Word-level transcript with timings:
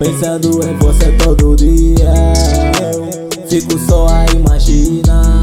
Pensando 0.00 0.66
em 0.66 0.78
você 0.78 1.12
todo 1.18 1.54
dia 1.56 2.14
Eu 2.80 3.46
fico 3.46 3.78
só 3.86 4.06
a 4.08 4.24
imaginar. 4.34 5.42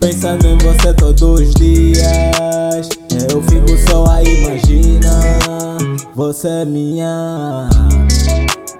Pensando 0.00 0.46
em 0.46 0.56
você 0.56 0.94
todos 0.94 1.22
os 1.22 1.54
dias 1.54 2.88
Eu 3.30 3.42
fico 3.42 3.90
só 3.90 4.06
a 4.06 4.22
imaginar. 4.22 5.78
Você 6.14 6.48
é 6.48 6.64
minha 6.64 7.68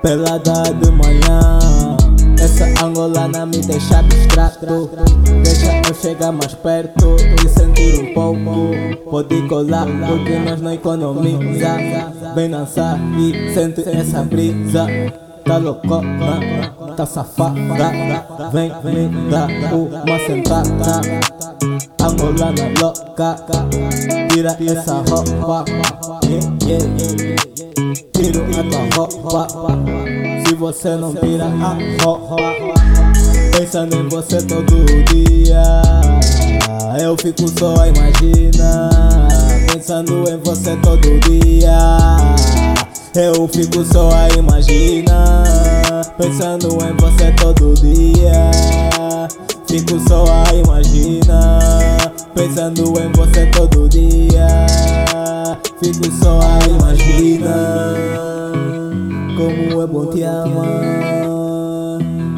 Pelada 0.00 0.72
de 0.80 0.90
manhã 0.92 1.83
essa 2.44 2.66
angolana 2.84 3.46
me 3.46 3.58
deixa 3.58 4.00
abstrato 4.00 4.90
Deixa 5.42 5.88
eu 5.88 5.94
chegar 5.94 6.30
mais 6.30 6.54
perto 6.54 7.16
e 7.16 7.48
sentir 7.48 8.02
um 8.02 8.14
pouco. 8.14 9.10
Pode 9.10 9.48
colar 9.48 9.86
porque 10.06 10.38
nós 10.38 10.60
não 10.60 10.72
economiza. 10.72 11.76
Vem 12.34 12.50
dançar 12.50 12.98
e 13.18 13.54
sente 13.54 13.88
essa 13.88 14.22
brisa. 14.22 14.86
Tá 15.44 15.56
loucona, 15.58 16.40
tá 16.96 17.06
safada. 17.06 17.92
Vem 18.52 18.70
me 19.08 19.30
dar 19.30 19.48
uma 19.48 20.18
sentada. 20.26 21.00
Angolana 22.02 22.80
louca. 22.80 23.36
Tira 24.30 24.56
essa 24.70 24.94
roupa. 24.94 25.64
Yeah, 26.26 26.56
yeah. 26.66 27.36
Tiro 28.12 28.42
a 28.42 28.62
tua 28.70 29.06
roupa 29.06 30.33
você 30.54 30.96
não 30.96 31.14
tira 31.14 31.44
a 31.44 31.76
roupa 32.04 32.36
Pensando 33.56 33.96
em 33.96 34.08
você 34.08 34.42
todo 34.42 34.74
dia. 35.12 35.62
Eu 37.00 37.16
fico 37.16 37.48
só 37.58 37.74
a 37.80 37.88
imaginar. 37.88 38.90
Pensando 39.72 40.28
em 40.28 40.38
você 40.38 40.76
todo 40.76 41.20
dia. 41.20 41.78
Eu 43.14 43.48
fico 43.48 43.84
só 43.84 44.10
a 44.10 44.28
imaginar. 44.36 45.44
Pensando 46.18 46.68
em 46.84 46.96
você 46.96 47.32
todo 47.32 47.74
dia. 47.74 48.50
Fico 49.68 50.00
só 50.08 50.24
a 50.24 50.54
imaginar. 50.54 52.12
Pensando 52.34 52.82
em 53.00 53.12
você 53.12 53.46
todo 53.46 53.88
dia. 53.88 54.66
Fico 55.80 56.10
só 56.22 56.40
a 56.40 56.58
imaginar 56.68 56.83
mua 59.56 59.86
buồn 59.86 60.16
theo 60.16 60.46
mà 60.46 60.80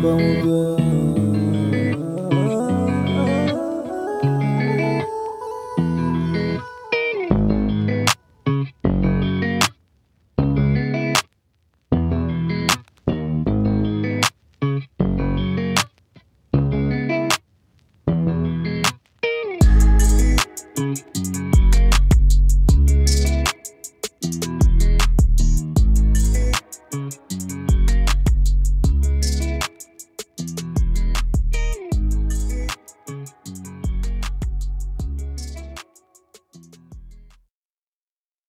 bông 0.03 0.41
gương 0.45 0.86